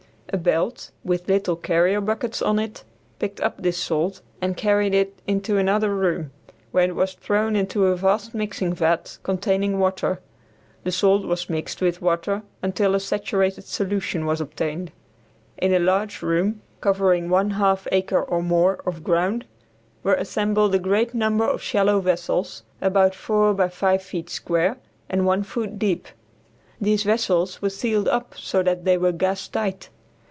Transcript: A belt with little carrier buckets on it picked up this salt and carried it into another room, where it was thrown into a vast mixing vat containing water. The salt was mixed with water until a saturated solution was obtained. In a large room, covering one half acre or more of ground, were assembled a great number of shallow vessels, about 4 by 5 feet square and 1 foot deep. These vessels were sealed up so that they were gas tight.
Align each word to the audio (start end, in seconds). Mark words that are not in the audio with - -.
A 0.33 0.37
belt 0.37 0.91
with 1.03 1.27
little 1.27 1.57
carrier 1.57 1.99
buckets 1.99 2.41
on 2.41 2.57
it 2.57 2.85
picked 3.19 3.41
up 3.41 3.61
this 3.61 3.77
salt 3.77 4.21
and 4.39 4.55
carried 4.55 4.93
it 4.93 5.19
into 5.27 5.57
another 5.57 5.93
room, 5.93 6.31
where 6.71 6.85
it 6.85 6.95
was 6.95 7.15
thrown 7.15 7.57
into 7.57 7.87
a 7.87 7.97
vast 7.97 8.33
mixing 8.33 8.71
vat 8.73 9.17
containing 9.23 9.77
water. 9.77 10.21
The 10.85 10.91
salt 10.93 11.25
was 11.25 11.49
mixed 11.49 11.81
with 11.81 12.01
water 12.01 12.43
until 12.63 12.95
a 12.95 13.01
saturated 13.01 13.65
solution 13.65 14.25
was 14.25 14.39
obtained. 14.39 14.93
In 15.57 15.73
a 15.73 15.79
large 15.79 16.21
room, 16.21 16.61
covering 16.79 17.27
one 17.27 17.49
half 17.49 17.85
acre 17.91 18.23
or 18.23 18.41
more 18.41 18.79
of 18.85 19.03
ground, 19.03 19.43
were 20.01 20.13
assembled 20.15 20.73
a 20.73 20.79
great 20.79 21.13
number 21.13 21.43
of 21.43 21.61
shallow 21.61 21.99
vessels, 21.99 22.63
about 22.79 23.13
4 23.13 23.53
by 23.53 23.67
5 23.67 24.01
feet 24.01 24.29
square 24.29 24.77
and 25.09 25.25
1 25.25 25.43
foot 25.43 25.77
deep. 25.77 26.07
These 26.79 27.03
vessels 27.03 27.61
were 27.61 27.69
sealed 27.69 28.07
up 28.07 28.33
so 28.37 28.63
that 28.63 28.85
they 28.85 28.97
were 28.97 29.11
gas 29.11 29.45
tight. 29.49 29.89